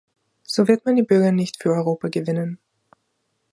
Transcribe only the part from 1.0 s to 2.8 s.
Bürger nicht für Europa gewinnen.